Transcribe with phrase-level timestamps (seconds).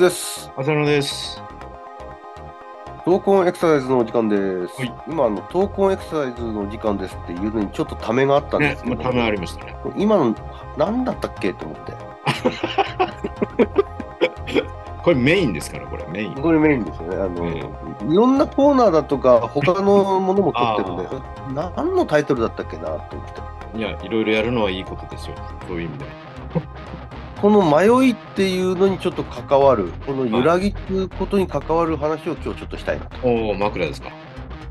[0.00, 0.50] です。
[0.56, 1.42] 浅野です。
[3.04, 4.36] 闘魂エクササイズのお時間で
[4.68, 4.80] す。
[4.80, 9.76] はい今あの、闘魂エクササイズの時間ですっていうのにちょっとためがあったんでねす、けど、まあ、ためありましたね。
[9.96, 10.34] 今の
[10.78, 11.92] 何だったっけと思って。
[15.04, 16.34] これメインですから、これメイン。
[16.34, 17.16] これメインですよね。
[17.16, 17.62] あの、え
[18.10, 21.06] いろんなコーナーだとか、他のものも撮ってるんで、
[21.54, 23.02] 何のタイトルだったっけなと思っ
[23.74, 23.78] て。
[23.78, 25.34] いや、いろいろやるのはいいことですよ。
[25.68, 26.06] そういう意味で。
[27.40, 33.26] この迷いっていうのにちょっと関わる、この揺らぎっていうことに関わる話を今日ちょっとしたいなと。
[33.26, 34.10] おお、枕ですか？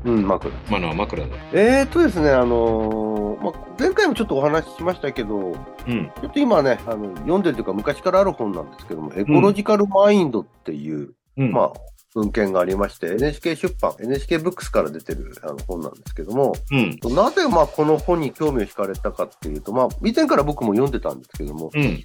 [0.04, 0.52] うん、マーク。
[0.70, 1.28] まあの枕だ。
[1.52, 5.50] えーとですね、あのーまあ、前回もちょっとお話ししましたけど、う
[5.92, 6.10] ん。
[6.20, 11.52] ちょっと今ね、あの読んでるというか、昔からある本なんですけども、エコロジカルマインドっていう、うん。
[11.52, 11.72] まあ、
[12.14, 17.14] 文献がありまして、NHK 出版、NHK ブックスから出てるあの本なんですけども、うん。
[17.14, 22.02] なぜまあこの本に興味を惹かれたかっていうと、まあ、以前から僕も読んでたんですけども、うん。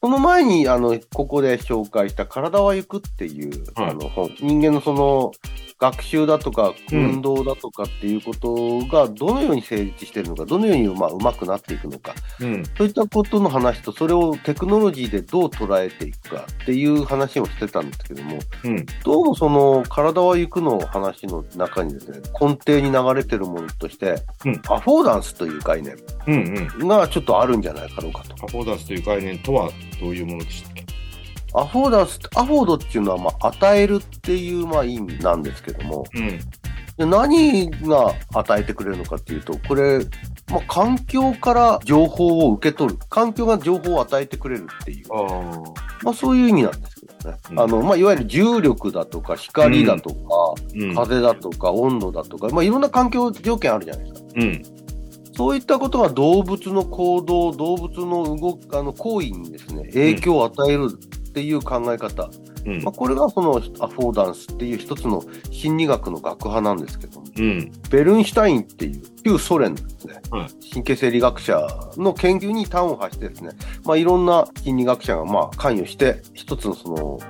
[0.00, 5.32] その前に、あの、ここで紹介した体は行くっていう、はいあの本、人間のその、
[5.80, 12.64] 学習だとか、うん運動だとかっていうことが、どのように成立しているのか、どのように、まあ、上手くなっていくのか、うん。
[12.76, 18.86] そういったことの話と、それをテクノロジーでどう捉えていくかっていう話をしてたんですけども、うん。
[19.04, 25.96] どうもその、体は行くの話の中にですね、根底に流れてるものとして、うんアフォーダンスという概念。
[26.86, 28.34] がちょっとあるんじゃないかろうかと。
[28.44, 30.84] アフォーダンスという概念とはどういうものでしたっけ？
[31.54, 36.38] アフォーダンス、アフォードっていうのは、まあ、与えるっていう、まあ、意味なんですけども、うん。
[36.98, 40.00] で何が与えてくれるのかっていうと、これ、
[40.50, 42.98] まあ、環境から情報を受け取る。
[43.08, 45.62] 環境が情報を与えてくれるっていう、ああ。
[46.02, 47.36] まあ、そういう意味なんですけどね。
[47.50, 50.16] うんあの、まあ、いわゆる重力だとか、光だとか、
[50.74, 50.94] うん。
[50.94, 54.28] 風だとか、温度だとか、まあ、いろんな環境条件あるじゃないですか。
[54.36, 54.62] うん。
[55.38, 62.28] そういったことが動物の行動、動物の動き、あの、行為にですね、影響を与えるっていう考え方。
[62.66, 62.92] うんまあ、。
[62.92, 65.22] これがそのアフォーダンスっていう一つの
[65.52, 67.70] 心理学の学派なんですけども、うん。
[67.88, 73.50] ベルンシュタインっていう旧ソ連のですね、はい神経生理学者の研究に端を発してですね、
[73.84, 77.20] まあ、いろんな心理学者がまあ関与して、一つのその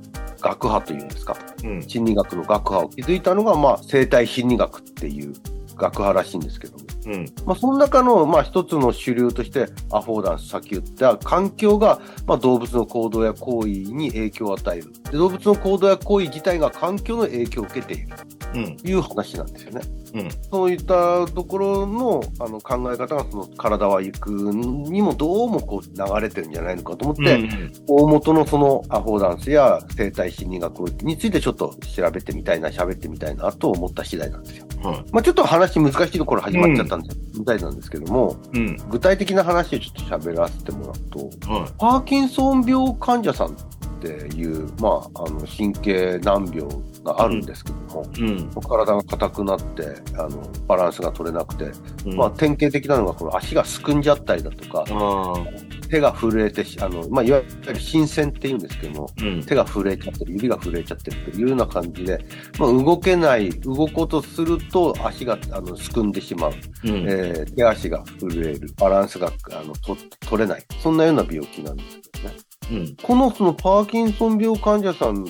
[0.41, 1.83] 学派というんですか、うん。
[1.83, 5.35] 心理学の学派を築いたのがまあ生態心理学っていう
[5.77, 7.27] 学派らしいんですけども、うん。
[7.47, 14.93] まあ、その中のまあ一つの主流としてアフォーダンス、さっき言った環境がまあ動物の行動や行為に影響を与える。
[15.11, 18.09] で動物の行動や行為自体が環境の影響を受けている
[18.55, 18.77] うん。
[18.77, 19.81] という話なんですよね。
[20.15, 20.29] うん。
[20.51, 27.73] そういったところのあの考え方がその体は行くにもどうもこう流れてるんじゃないのかと思って、うん。
[27.87, 34.67] 大元のそのアフォーダンスや生態心理学についてちょっと調べてみたいな、喋ってみたいなと思った次第なんですよ。
[34.83, 38.59] はまあちょっと話難しいところ始まっちゃったんで、みたいなんですけども、い。
[38.59, 38.77] うん。
[38.91, 43.55] 具体的な話をちょっと喋らせてもらうと、はパーキンソン病患者さんっ
[44.01, 46.63] ていう、まあ、あの神経難病
[47.05, 48.21] があるんですけども、い。
[48.21, 48.51] うん。
[48.51, 51.71] 体が硬くなってあのバランスが取れなくて、
[52.07, 54.85] うんまあ、典型的なのがこの足がすくんじゃったりだとか。
[55.89, 59.43] 手が震えてしあの、まあ、いわゆる新鮮っていうんですけどもうん。
[59.45, 62.25] 手が震えちゃってる指が震えちゃってるというような感じで、
[62.59, 66.53] まあ、動けない動こうとすると足があのすくんでしまう、
[66.85, 67.07] うん。
[67.09, 69.97] えー手足が震えるバランスがあのと
[70.29, 72.08] 取れないそんなような病気なんです。
[73.03, 75.27] このそのパーキンソン病患者さんっ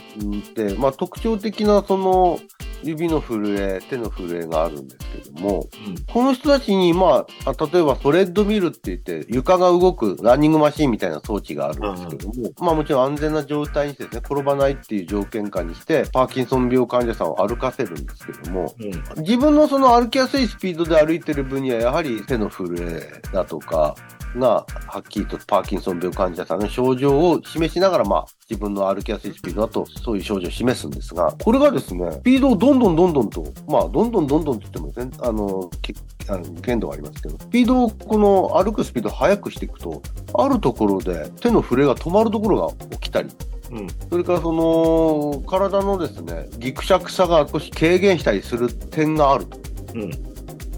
[0.54, 2.41] て、まあ、特徴的なその
[2.82, 5.67] 指の震え、手の震えがあるんですけども、
[6.13, 19.23] この人たちに、まあ、あ例えばトレッドミルって言って、床が動くランニングマシンみたいな装置があるんですけども、まあもちろん安全な状態にしてですね、転ばないっていう条件下にして、パーキンソン病患者さんを歩かせるんですけども、うん。
[19.23, 23.95] 自分のその歩きやすいスピードで歩いてる分には、やはり手の震えだとか
[24.37, 35.95] が、はっきりとパーキンソン病患者さんの症状を示しながら、まあ、自分の歩きやすいスピードだと、そういう症状を示すんですが、これがですね、スピードをどんどんどんどんと、まあ、どんどんどんどんって言っても全、あの、け
[36.29, 40.03] あの限度がありますけど、スピードを、この歩くスピードを速くしていくと、
[40.35, 43.29] あるところで手の震えが止まるところが起きたり、
[43.71, 43.89] うん。
[44.11, 49.59] それからその体のですね、ギクシャクさが少し軽減したりする点があると。
[49.95, 50.28] うん。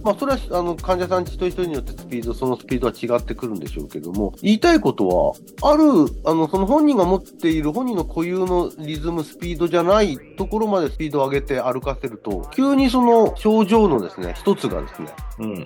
[0.02, 5.35] まあ、それはあの患者さん一人一人によってスピード、そのスピードは違ってくるんでしょうけども、言いたいことは、
[5.70, 5.85] ある、
[6.25, 15.08] あの、その本人が持っている本人の固有のリズム、スピードじゃないところまでスピードを上げて歩かせると、急にその症状のですね、一つがですね、
[15.38, 15.64] うん。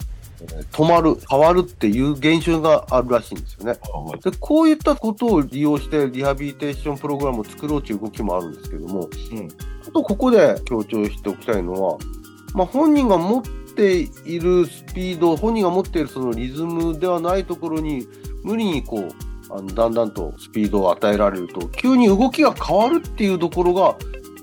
[0.72, 3.74] 止まる、変わるっていう現象があるらしいんですよね。
[4.22, 9.48] で、こういったことを利用してリハビリテーションプログラムを作ろうという動きもあるんですけども、うん
[9.84, 11.98] ちょっとここで強調しておきたいのは、
[12.54, 18.06] まあ、本人が持っているスピード、本人が持っているそのリズムではないところに
[18.42, 23.96] 無理にこうあのだんだんとスピードを与えられると、急に動きが変わるっていうところが、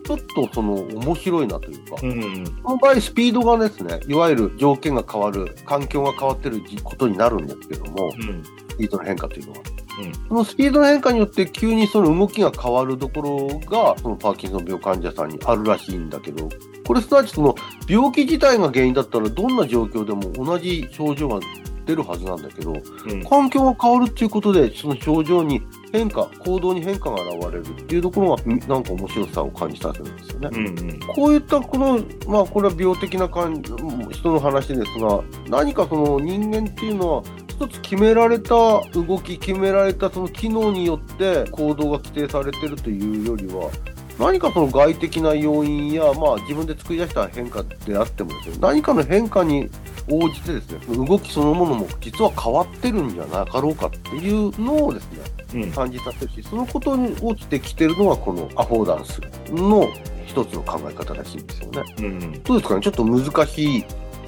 [0.04, 2.62] ちょっとその面白いなというか、うんうん。
[2.64, 8.44] この場合スピードがですね、いわゆる条件が変わる、環境が変わってることになるんですけども、うん。
[8.70, 9.60] スピードの変化というのは。
[10.06, 16.50] うんそのスピードの変化によって急にその動きが変わるところが、そのパーキンソン病患者さんにあるらしいんだけど、
[16.88, 17.56] これすなわちその
[17.88, 21.40] 病気自体が原因だったらどんな状況でも同じ症状が
[21.86, 23.24] 出るはずなんだけど、うん。
[23.24, 25.62] 環境が変わるっていうことで、その症状に
[25.92, 30.50] 変化、行動に変化が現れるっていうところが、なんか面白さを感じたわけなんですよね。
[30.54, 31.00] うんうん。
[31.16, 33.72] こういったこの、まあ、これは病的な感じ
[34.12, 37.24] 人の話ですが、何かその人間っていうのは、
[37.62, 38.56] 一つ決められた
[38.92, 43.70] 動き、決められたその機能によって行動が規定されてるというよりは、
[44.18, 49.70] 何かその外的な要因や、まあ、自分で作り出した変化であってもですね、何かの変化に
[50.10, 55.20] 応じてですね、動きそのものも実は変わってるんじゃなかろうかっていうのをですね、
[55.54, 55.72] うん。
[55.72, 59.22] 感じさせるし、そのことに応じてきてるのがこのアフォーダンス
[59.52, 59.88] の
[60.26, 61.84] 一つの考え方らしいんですよね。
[62.00, 62.44] うん。
[62.44, 62.82] どうですかね？
[62.82, 63.86] ちょっと難しい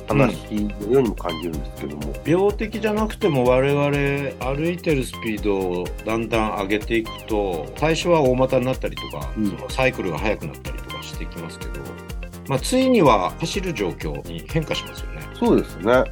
[0.07, 2.13] 話のようにも感じるんですけども。
[2.25, 11.71] 病的じゃなくても我々歩いてるスピードをだんだん上げていくと最初は大股になったりとか、うんそのサイクルが速くなったりとかしてきますけど、
[12.47, 15.21] まあ、ついには走る状況に変化しますよね。
[15.33, 16.03] そうですね。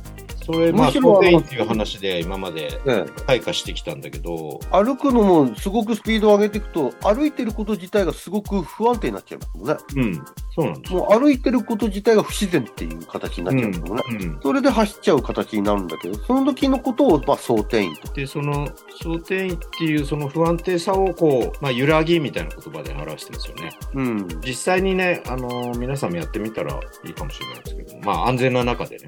[0.43, 9.77] それまあロテインっていう話で今までね開花してきたんだけど、歩くのもすごくスピードを上げていくと、歩いてること自体がすごく不安定になっちゃいますもんね。
[9.95, 10.99] うん、そうなんですよ。
[10.99, 14.03] もう歩いてること自体が不自然っていう形になっちゃいますもんね。
[14.09, 18.13] うん、それで走っちゃう形になるんだけど、その時のことを、まあ、想定員と。
[18.13, 18.67] でその
[19.01, 23.71] 想定員っていうその不安定さをこう、まあ、揺らぎみたいな言葉で表してるんですよね。
[23.93, 24.41] うん。
[24.45, 29.07] 実際にね、あのー皆さんもやってみたらいいかもしれないですけど、まあ安全な中でね、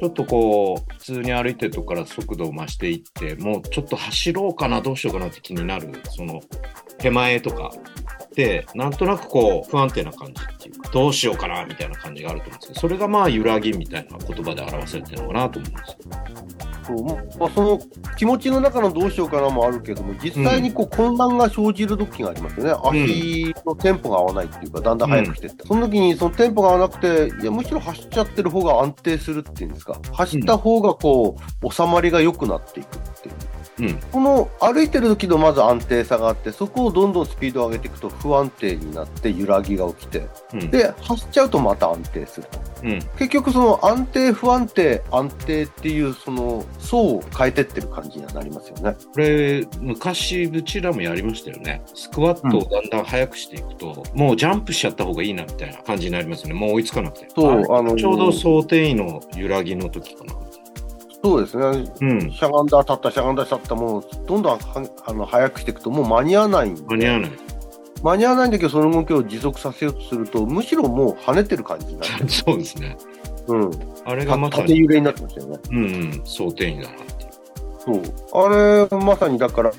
[0.00, 6.40] ちょっとこう、普通に歩いてるとこから速度を増していって、もうちょっと走ろうかな、どうしようかなって気になる、その
[6.98, 8.03] 手前とかで、
[8.74, 15.98] なんとなくこう、不安定な感じっていうか、どうしようかな、みたいな感じがあると思うんですけど、それがまあ揺らぎみたいな言葉で表されてるのかなと思うんですよ。
[16.84, 17.02] そう
[17.38, 17.80] まあ、その
[18.18, 33.34] 気持ちの中のどうしようかなもあるけども、実際にこう混乱が生じる時がありますよね、足のテンポが合わないっていうか、だんだん速くしてって、その時にそのテンポが合わなくて、いやむしろ走っちゃってる方が安定するっていうんですか、走った方がこう、収まりが良くなっていくっていう。
[33.78, 34.00] うん。
[34.12, 40.70] この歩いてる時のまず安定さがあって、そこをどんどんスピードを上げていくと不安定になって揺らぎが起きて、うん。
[40.70, 42.60] で、走っちゃうとまた安定すると。
[42.84, 42.98] うん。
[43.18, 48.96] 結局その安定不安定安定っていうその層を変えてってる感じにはなりますよね。
[49.12, 51.82] これ、昔、うちらもやりましたよね。
[51.94, 56.54] スクワットをだんだん速くしていくと、もうジャンプしちゃった方がいいなみたいな感じになりますよね。
[56.54, 57.28] もう追いつかなくて。
[57.34, 60.34] そうああのちょうど想定位の揺らぎの時かな。
[61.24, 61.90] そうですね。
[62.02, 62.30] うん。
[62.30, 67.30] しゃがんだ、立った、しゃがんだ、立った、もうどんどんはあの速くしていくともう間に合わないんで間に合わない。
[68.02, 72.28] 間に合わないんだけどその動きを持続させようとするとむしろもう跳ねてる感じになる。
[72.28, 72.98] そうですね。
[73.48, 73.70] うん。
[74.04, 75.58] あれがまさに、縦揺れになってますよね。
[75.70, 78.04] うんうん、想定位だなっていう。
[78.34, 78.46] そう。
[78.46, 78.48] あ
[78.90, 79.72] れ、まさにだから、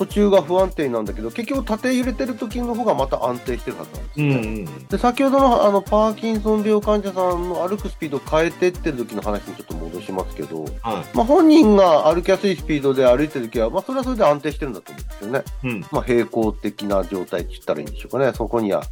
[0.00, 4.34] 途中が不安定なんだけど、結局縦揺れてる時の方がまた安定してるはずなんですよね。
[4.34, 4.86] うんうん。
[4.86, 15.44] で先ほどのあのパーキンソン病患者さんの歩くスピードを変えてってる時の話にちょっと戻しますけど、はまあ、本人が歩きやすいスピードで歩いてる時は、まあ、それはそれで安定してるんだと思うんですよね。
[15.64, 15.68] い。
[15.68, 15.80] うん。
[15.92, 18.32] まあ、平行的な状態って言ったらいいんでしょうかね。
[18.34, 18.82] そこには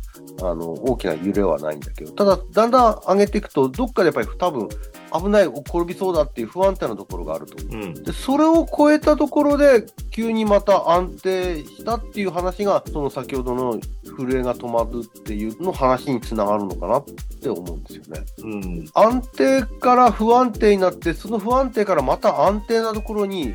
[0.42, 4.68] あの大きな揺れはないんだけど、ただ、だんだん上げていくと、どっかでやっぱり多分
[5.12, 7.56] 危ない、転びそうだっていう不安定なところがあると。
[7.70, 7.94] うん。
[7.94, 17.04] でそれを超えたところで急にまた安定したっていう話がその先ほどの震えが止まるっていうの話につながるのかなっ
[17.40, 18.20] て思うんですよね。
[18.38, 18.84] うん。
[18.94, 23.54] 安定から不安定になってその不安定からまた安定なところに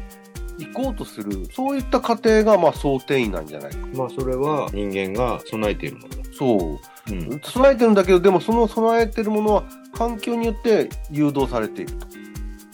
[0.60, 3.72] 行こうとするそういった過程がまあ想定員なんじゃない？
[3.72, 3.78] か。
[3.96, 6.24] まあ、それは人間が備えているものだ。
[6.34, 6.80] そ
[7.10, 7.40] ううん。
[7.44, 12.08] 備えてるんだけどでもその備えてるものは環境によって誘導されていると。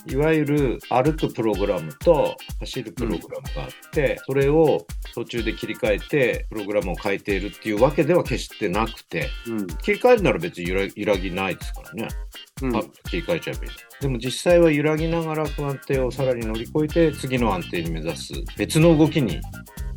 [0.06, 12.29] いわゆる歩くプログラムと走るプログラムがあって、それを途中で切り替えてプログラムを変えているっていうわけでは決してなくてうん切り替えるなら別に揺ら揺らぎないですからね、うん
[12.62, 13.70] パッと切り替えちゃえばいい。
[14.02, 19.40] でも実際は揺らぎながら不安定をさらに乗り越えて次の安定に目指す別の動きに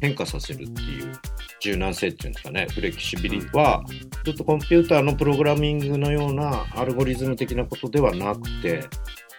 [0.00, 1.12] 変化させるっていう
[1.61, 2.66] 柔軟性っていうんですかね。
[2.71, 3.85] フレキシビリティは
[4.25, 8.85] ちょっとコンピューターのプログラミングのようなアルゴリズム的なことではなくて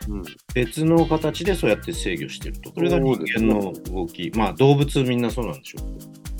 [0.07, 0.23] うん。
[0.53, 2.71] 別の形でそうやって制御してると。
[2.73, 4.31] それが人間の動き。
[4.35, 6.32] まあ動物みんなそうなんでしょう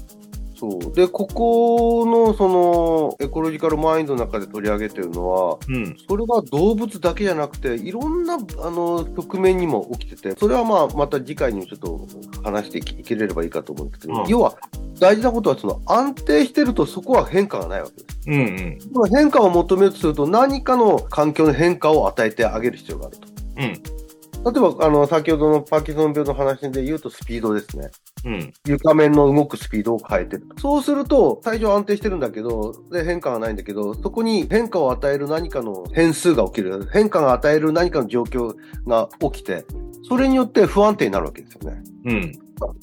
[0.55, 0.93] そう。
[0.93, 5.95] で、ここの、その、エコロジカルマインドの中で取り上げてるのは、うん。
[6.07, 8.37] それが動物だけじゃなくて、いろんな、あ
[8.69, 12.07] の、局面にも起きてて、それはまあ、また次回にちょっと
[12.43, 14.55] 話していけれればいいかと思うんですけど、うん要は、
[14.99, 18.13] 大事なことは、その、安定してるとそこは変化がないわけです。
[18.27, 19.09] うんうん。
[19.09, 23.27] 変化を求めようとすると、何かの環境の変化を与えてあげる必要があると。
[23.57, 24.02] うん。
[24.43, 27.89] 例えば、あの、先ほどのパーキンソン病の話で言うとスピードですね。
[28.25, 28.53] うん。
[28.67, 30.47] 床面の動くスピードを変えてる。
[30.57, 36.89] そうすると、最初は安定してるんだけど、で、変化がないんだけど、そこに変化を与える何かの変数が起きる。
[36.91, 38.53] 変化が与える何かの状況
[38.85, 39.65] が起きて、
[40.09, 41.81] それによって不安定になるわけですよね。
[42.05, 42.31] うん。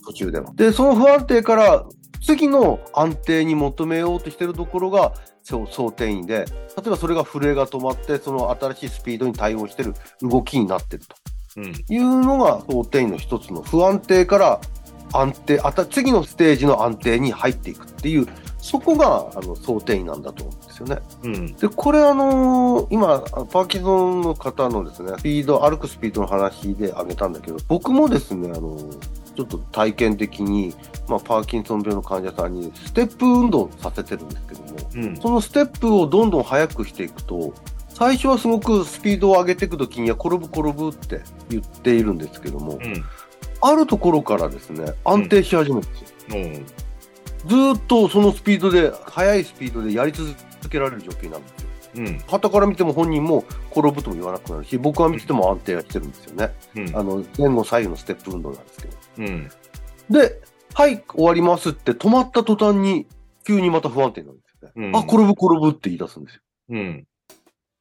[0.04, 0.52] 途中では。
[0.54, 1.86] で、その不安定から
[2.22, 5.12] 次の安定に求めようとしてるところが、
[5.42, 6.44] そう想定員で、
[6.76, 11.16] 例えばそれが震えが止まって、その新しいスピードに対応してる動きになってると。
[11.56, 11.72] うん。
[11.88, 14.60] いうのが想定員の一つの不安定から
[15.12, 18.26] 安定、あた次のステージの安定に入っていくっていう、
[18.58, 20.98] そこがあの想定員なんだと思うんですよね。
[21.24, 21.56] うん。
[21.56, 30.74] で、これあのー今、パーキンソンの方のですね、スピード、歩くスピードの話で挙げたんだけど、僕もですね、あのーちょっと体験的に、
[31.08, 35.16] まあ、パーキンソン病の患者さんにステップ運動させてるんですけども、うん。
[35.16, 37.54] そのステップをどんどん速くしていくと、
[38.00, 43.04] 最初はすごくスピードを上げていくときには転ぶ転ぶって言っているんですけども、うん。
[43.60, 46.08] あるところからですね、安定し始めるんですよ。
[46.30, 46.66] うん。
[47.46, 50.34] ずーっとそのスピードで、速いスピードでやり続
[50.70, 51.68] けられる状況になるんですよ。
[51.96, 52.18] うん。
[52.20, 56.54] 旗から見ても本人も転ぶとも言わなくなるし、僕が見てても安定がしてるんですよね。
[56.76, 56.96] うん。
[56.96, 58.94] あの、前後左右のステップ運動なんですけど。
[59.18, 59.50] うん。
[60.08, 60.40] で、
[60.72, 63.06] はい、終わりますって止まった途端に、
[63.46, 64.88] 急にまた不安定になるんですよね。
[64.88, 66.40] うんあ、転ぶ転ぶって言い出すんですよ。
[66.70, 67.06] うん。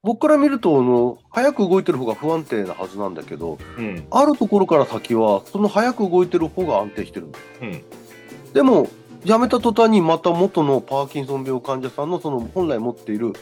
[0.01, 4.07] 僕から見ると、あの、早く動いてる方が不安定なはずなんだけど、うん。
[4.11, 7.45] あるところから先は、その早く動いてる方が安定してるんです。
[7.61, 7.83] うん。
[8.53, 8.87] でも、
[9.25, 13.33] やめた途端にまた元のパーキンソン病患者さんのその本来持っている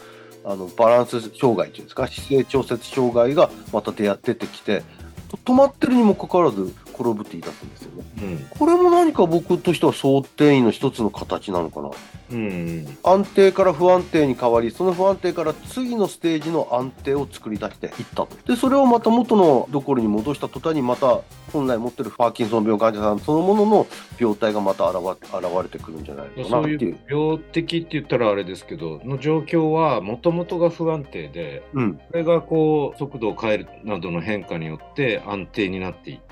[0.44, 4.82] あのバランス障害というんですか、姿勢調節障害がまた出や出てきて、
[5.30, 8.04] と止まってるにもかかわらず転ぶって言い出すんですよね。
[8.22, 8.48] うん。
[8.50, 11.90] これも何か僕としては想定員の一つの形なのかな。
[12.32, 12.98] うん。
[13.04, 18.30] 安定から不安定に変わり、その不安定から次のステージの安定を作り出していったと。
[18.46, 21.22] で、それをまた元のところに戻した途端にまた
[21.54, 23.88] 本来持ってるパーキンソン病患者さんそのものの
[24.20, 26.96] 病態がまた現れ現れてくるんじゃないのかなっていう。
[26.96, 31.94] う病的って言ったらあれですけど、の状況はもともとが不安定で、うん。
[31.96, 36.27] これがこう速度を変えるなどの変化によって安定になっていって、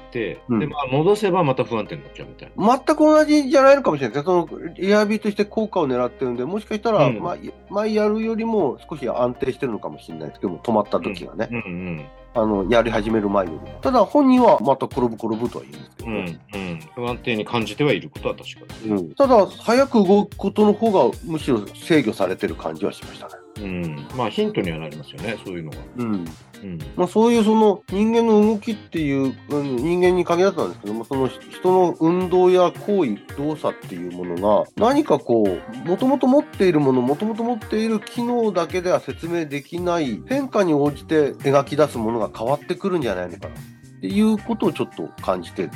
[0.50, 2.84] うんでまあ戻せばまた不安定になっちゃうみたいな。
[2.86, 4.26] 全く同じじゃないのかもしれないですね。
[4.26, 12.06] そのリハビリとして効果を狙ってるんで、もしかしたら、うん前前やるよりも少し安定してるのかもしれないですけども、止まった時がね、うんうん
[12.36, 13.80] あの、やり始める前よりも。
[13.82, 16.40] ただ本人はまた転ぶ転ぶとは言うんですけどうんね。
[16.54, 23.34] うん、不安定に感じてはいることは確かうんただ、早く動くことの方がむしろ制御されてる感じはしましたね。
[23.58, 23.66] に。
[23.66, 25.78] うん、まあヒントにはなりますよね、そういうのが。
[25.98, 26.26] うん。
[26.64, 43.56] うんまあそういうその人間の動きっていう、うん人間に限らずなんですけども、その人の運動や行為、動作っていうものが、何かこう、もともと持っているもの、もともと持っている機能だけでは説明できない、変化に応じて描き出すものが変わってくるんじゃないのかな。
[43.56, 45.72] っていうことをちょっと感じている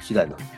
[0.00, 0.50] 次第なんです。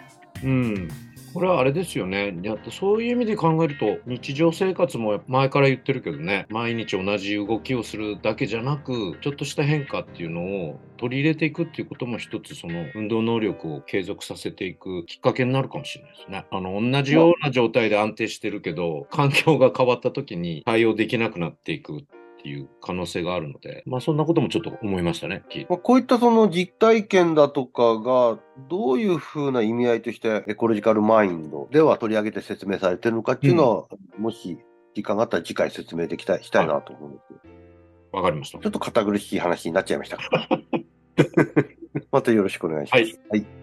[0.44, 0.88] うん、
[1.36, 2.34] これはあれですよね。
[2.42, 10.40] やっぱそういう意味で考えると、日常生活も前から言ってるけどね、毎日同じ動きをするだけじゃなく、ちょっとした変化っていうの
[10.70, 16.46] を取り入れていくっていうことも一つその運動能力を継続させていくきっかけになるかもしれないですね。
[16.50, 22.02] あの、同じような状態で安定してるけど、環境が変わった時に対応できなくなっていくっ
[22.46, 25.42] ていう可能性があるので、まあそんなこともちょっと思いましたね。
[25.68, 28.38] まあ、こういったその実体験だとかが、
[28.70, 33.86] どういうふうな意味合いとして、エコロジカルマインドでは取り上げて説明されてるのかっていうのは、
[34.16, 34.58] もし
[34.94, 38.68] 時間があったら次回説明できたいしたいなと思うんですけど、わかりましたちょ。
[38.68, 40.24] っと堅苦しい話になっちゃいましたが。
[42.12, 43.02] またよろしくお願いします。
[43.02, 43.55] はいはい